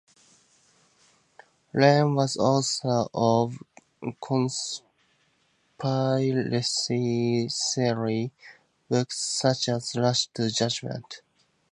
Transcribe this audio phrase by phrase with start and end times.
[1.75, 3.61] Lane was author of
[4.19, 4.79] conspiracy
[7.75, 8.31] theory
[8.89, 11.21] books such as "Rush to Judgment".